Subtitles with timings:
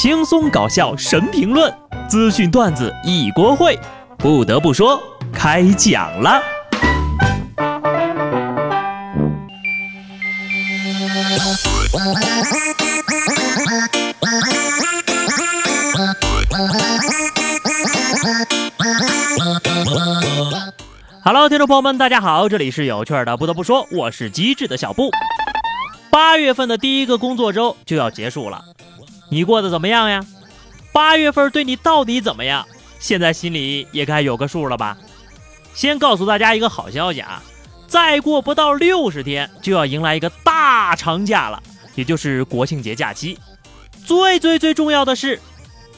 [0.00, 1.70] 轻松搞笑神评论，
[2.08, 3.78] 资讯段子一锅烩。
[4.16, 4.98] 不得不说，
[5.30, 6.40] 开讲了。
[21.22, 23.36] Hello，听众朋友们，大家好，这里是有趣的。
[23.36, 25.10] 不得不说，我是机智的小布。
[26.10, 28.64] 八月份的第一个工作周就要结束了。
[29.30, 30.24] 你过得怎么样呀？
[30.92, 32.66] 八月份对你到底怎么样？
[32.98, 34.98] 现在心里也该有个数了吧？
[35.72, 37.42] 先告诉大家一个好消息啊，
[37.86, 41.62] 再过不到六十天就要迎来一个大长假了，
[41.94, 43.38] 也就是国庆节假期。
[44.04, 45.40] 最最最重要的是，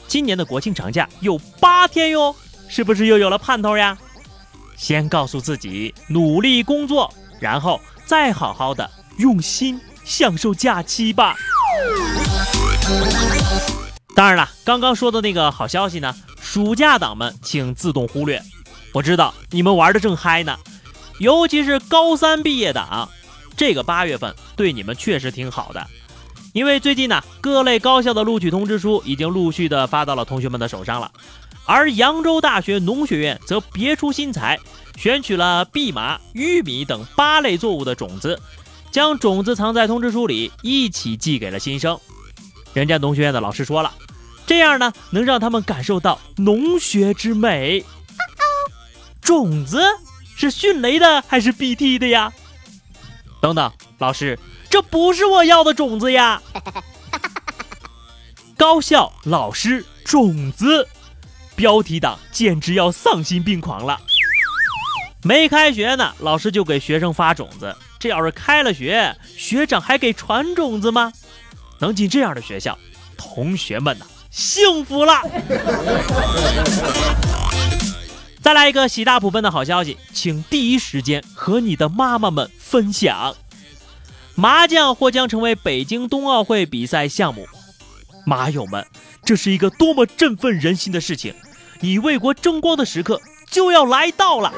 [0.07, 2.35] 今年的国庆长假有八天哟，
[2.69, 3.97] 是不是又有了盼头呀？
[4.77, 11.35] 先告诉自己努力工作，然后再好好的用心享受假期吧。
[14.15, 18.41] 当然了，刚刚说的那个好消息呢，暑假党们请自动忽略。
[18.93, 20.55] 我知道你们玩的正嗨呢，
[21.19, 23.09] 尤其是高三毕业党，
[23.57, 25.87] 这个八月份对你们确实挺好的，
[26.53, 31.11] 因为最近呢，各类高校的录取通知书已经陆续的发到了同学们的手上了。
[31.65, 34.59] 而扬州大学农学院则别出心裁，
[34.95, 38.39] 选取了蓖麻、玉米等八类作物的种子，
[38.91, 41.99] 将种子藏在通知书里，一起寄给了新生。
[42.73, 43.93] 人家农学院的老师说了，
[44.45, 47.83] 这样呢能让他们感受到农学之美。
[49.21, 49.81] 种子
[50.35, 52.33] 是迅雷的还是 BT 的呀？
[53.39, 54.37] 等等，老师，
[54.69, 56.41] 这不是我要的种子呀！
[58.57, 60.87] 高校老师种子，
[61.55, 63.99] 标题党简直要丧心病狂了。
[65.21, 71.13] 没开学呢，老师就给学生发种子，这要是开了学，学长还给传种子吗？
[71.79, 72.77] 能进这样的学校，
[73.17, 75.21] 同学们呐，幸福了！
[78.41, 83.35] 再来一个喜大普奔的好消息，请第一时间和你的妈妈们分享：
[84.35, 87.47] 麻将或将成为北京冬奥会比赛项目。
[88.25, 88.85] 麻友们，
[89.23, 91.33] 这是一个多么振奋人心的事情！
[91.79, 94.53] 你为国争光的时刻就要来到了。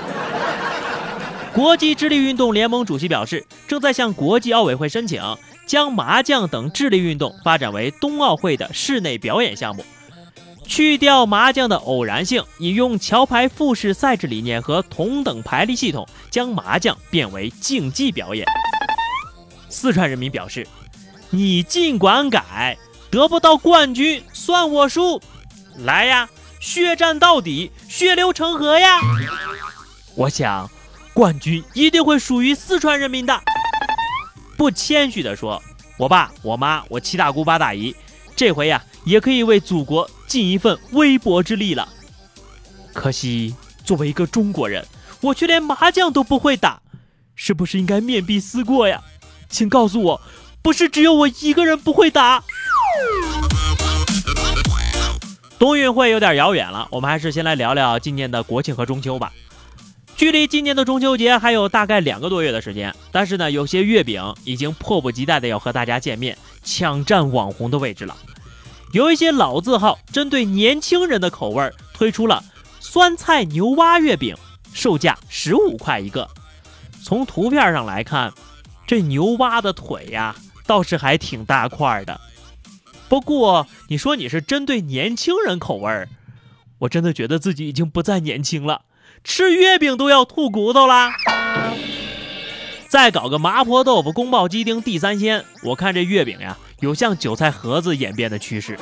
[1.56, 5.24] 国际智力运动联盟主席表示，正在向国际奥委会申请。
[5.66, 9.84] 将麻将等智力运动发展为冬奥会的室内表演项目，
[10.68, 18.46] 去掉麻将的偶然性，引用桥牌复式赛制理念和同等排列系统，将麻将变为竞技表演。
[19.70, 20.68] 四川人民表示
[21.32, 22.78] ：“你尽管改，
[23.10, 25.20] 得不到冠军算我输。
[25.78, 26.30] 来呀，
[26.60, 29.00] 血战到底，血流成河呀！
[30.16, 30.70] 我想，
[31.16, 33.42] 冠军一定会属于四川人民的。”
[34.58, 35.62] 不谦虚地说，
[35.98, 37.96] 我爸、我妈、我七大姑八大姨，
[38.36, 41.88] 这回呀也可以为祖国尽一份微薄之力了。
[42.94, 44.86] 可惜，作为一个中国人，
[45.22, 46.82] 我却连麻将都不会打，
[47.34, 49.02] 是不是应该面壁思过呀？
[49.50, 50.22] 请告诉我，
[50.62, 52.44] 不是只有我一个人不会打。
[55.58, 59.32] 冬运会有点遥远了，我们还是先来聊聊今年的国庆和中秋吧。
[60.18, 68.16] 距离今年的中秋节还有大概两个多月的时间，但是呢，有些月饼已经迫不及待的要和大家见面，抢占网红的位置了。
[68.94, 72.42] 有一些老字号针对年轻人的口味推出了
[72.80, 74.34] 酸菜牛蛙月饼，
[74.74, 76.30] 售价十五块一个。
[77.04, 78.32] 从图片上来看，
[78.88, 80.34] 这牛蛙的腿呀
[80.66, 82.22] 倒是还挺大块的。
[83.10, 86.08] 不过你说你是针对年轻人口味，
[86.80, 88.84] 我真的觉得自己已经不再年轻了。
[89.26, 91.12] 吃月饼都要吐骨头啦！
[92.88, 98.80] 再搞个麻婆豆腐、宫保鸡丁、地三鲜，我看这月饼呀，有向韭菜盒子演变的趋势。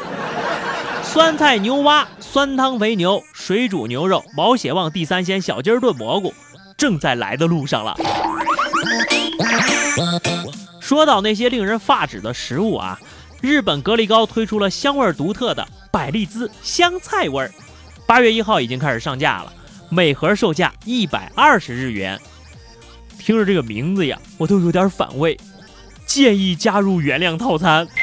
[1.02, 6.34] 酸菜牛蛙、酸汤肥牛、水煮牛肉、毛血旺、地三鲜、小鸡儿炖蘑菇，
[6.78, 7.96] 正在来的路上了。
[10.82, 13.00] 说到那些令人发指的食物啊，
[13.42, 17.52] 日本格力高推出了香味独特的百利滋香菜味儿，
[18.06, 19.52] 八月一号已经开始上架了。
[19.94, 22.20] 每盒售价一百二十日元，
[23.20, 25.40] 听着这个名字呀，我都有点反胃，
[26.08, 27.88] 建议加入原谅套餐。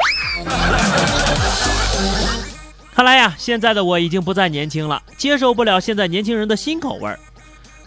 [2.95, 7.19] 看来呀，现在的我已经不再年轻了，接受不了现在年轻人的新口味儿。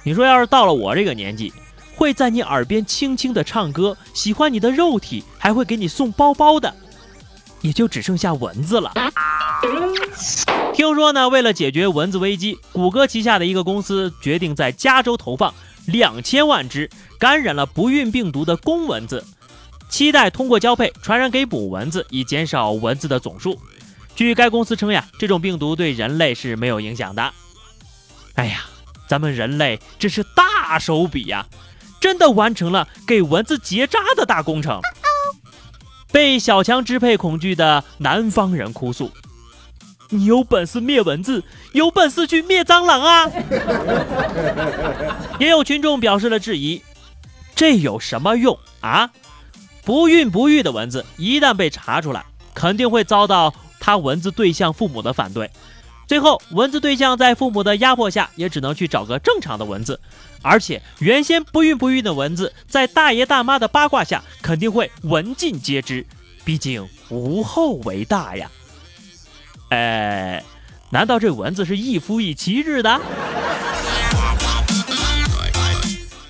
[0.03, 1.53] 你说，要是到了我这个年纪，
[1.95, 6.75] 会在你耳边轻轻的唱歌，喜欢你的肉体，还会给你送包包的，
[7.63, 8.93] 也就只剩下蚊子了。
[10.75, 15.51] 听说呢，为了解决蚊子危机，谷歌旗下的一个公司决定在加州投放
[15.87, 19.25] 两千万只感染了不孕病毒的公蚊子，
[19.89, 23.59] 期待通过交配传染给母蚊子，以减少蚊子的总数。
[24.15, 27.33] 据该公司称呀，这种病毒对人类是没有影响的。
[28.35, 28.65] 哎呀，
[29.07, 31.45] 咱们人类这是大手笔呀，
[31.99, 34.81] 真的完成了给蚊子结扎的大工程。
[36.13, 39.11] 被小强支配恐惧的南方人哭诉
[40.09, 43.29] ：“你有本事灭蚊子，有本事去灭蟑螂啊！”
[45.41, 46.83] 也有群众表示了质疑
[47.55, 49.09] ：“这有什么用啊？
[49.83, 52.23] 不孕不育的蚊子一旦被查出来，
[52.53, 55.49] 肯定会遭到他蚊子对象父母的反对。”
[56.05, 59.99] 最后，蚊子对象在父母的压迫下，也只能去找个正常的蚊子，
[60.41, 66.05] 而且原先不孕不育的蚊子，在大爷大妈的八卦下，肯定会闻尽皆知。
[66.45, 68.51] 毕竟无后为大呀。
[69.69, 70.43] 哎，
[70.89, 72.99] 难道这蚊子是一夫一妻制的？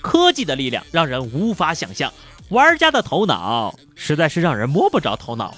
[0.01, 2.13] 科技的力量让人无法想象，
[2.49, 5.57] 玩家的头脑实在是让人摸不着头脑啊！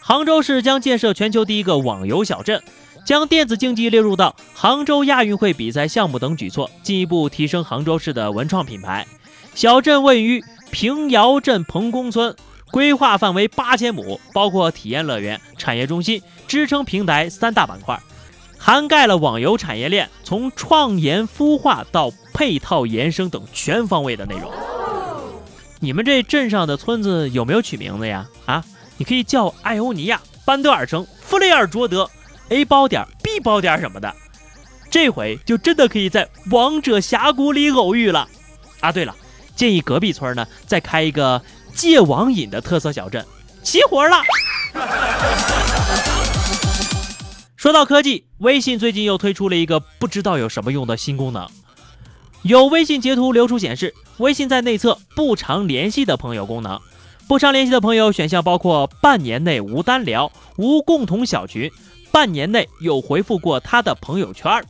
[0.00, 2.62] 杭州市将建设全球第一个网游小镇。
[3.04, 9.06] 将电子竞技列入到杭州亚运会比赛项目等举措，进一步提升杭州市的文创品牌。
[9.54, 12.34] 小镇位于平遥镇彭公村，
[12.70, 18.00] 规划范围八千亩，包括体验乐园、产业中心、支撑平台三大板块，
[18.58, 24.50] 涵盖了网游产业链从创研孵化到配套延伸等全方位的内容。
[25.78, 28.26] 你们这镇上的村子有没有取名字呀？
[28.46, 28.64] 啊，
[28.96, 32.10] 你可以叫艾欧尼亚、班德尔城、弗雷尔卓德。
[32.50, 34.14] A 包点，B 包点什么的，
[34.90, 38.28] 这回就真的可以在王者峡谷里偶遇了
[38.80, 38.92] 啊！
[38.92, 39.16] 对了，
[39.56, 41.40] 建议隔壁村呢再开一个
[41.74, 43.24] 戒网瘾的特色小镇，
[43.62, 44.22] 齐活了。
[47.56, 51.48] 说到科技，微信最近又推出了一个不知道有什么用的新功能，
[52.42, 56.78] 有微信截图流出显示，微信在内测不常联系的朋友功能，
[57.26, 61.72] 不常联系的朋友选项包括半年内无单聊、无共同小群。
[62.14, 64.62] 半年内有回复过他的朋友圈，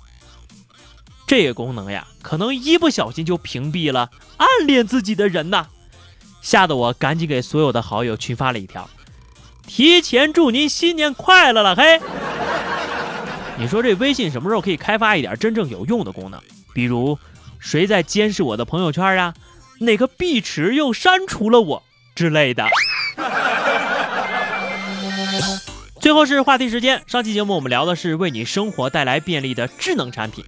[1.26, 4.08] 这个功能呀，可能一不小心就屏蔽了
[4.38, 5.66] 暗恋自己的人呐，
[6.40, 8.88] 吓得我赶紧给所有的好友群发了一条，
[9.66, 12.00] 提前祝您新年快乐了嘿！
[13.58, 16.40] 你说这微信什么时候可以开发一点真正有用的功能？
[16.72, 17.18] 比如
[17.58, 19.34] 谁在监视我的朋友圈啊？
[19.80, 21.82] 哪个碧池又删除了我
[22.14, 22.66] 之类的？
[26.04, 27.02] 最后是话题时间。
[27.06, 30.44] 上期节目我们聊的是为你生活带来便利的智能产品。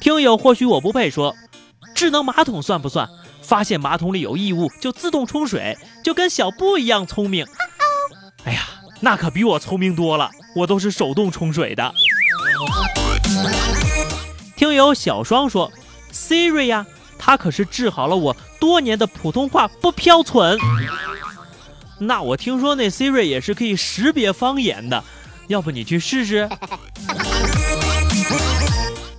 [0.00, 1.36] 听友或许我不配说，
[1.94, 3.06] 智能马桶算不算？
[3.42, 7.44] 发现马桶里有异物就自动冲水，就跟小布一样聪明。
[8.44, 8.62] 哎呀，
[9.02, 11.94] 那可比我聪明多了，我都是手动冲水的。
[14.56, 15.70] 听友小双说
[16.14, 16.86] ，Siri 呀，
[17.18, 20.58] 它可是治好了我多年的普通话不标准。
[21.98, 25.02] 那我听说那 Siri 也是可以识别方言的，
[25.48, 26.48] 要不你去试试？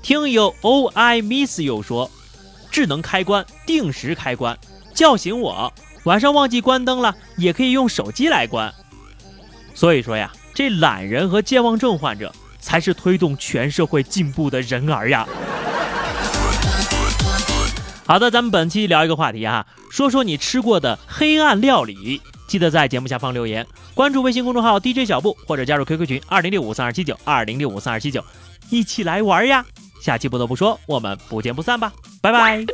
[0.01, 2.11] 听友 O I Miss You 说，
[2.69, 4.55] 智能开关定时开关，
[4.93, 5.73] 叫醒我，
[6.03, 8.71] 晚上忘记关灯了也可以用手机来关。
[9.73, 15.27] 所以说呀，这懒人和健忘症患者才是推动全社会进步的人儿呀。
[18.05, 22.21] 好的，咱们本期聊一个话题啊，说说你吃过的黑暗料理。
[22.55, 28.23] 记得在节目下方留言，关注微信公众号 DJ 小布，或者加入 QQ 群二零六五三二七九二零六五三二七九，
[28.69, 29.65] 一起来玩呀！
[30.01, 32.65] 下期不得不说，我们不见不散吧，拜拜。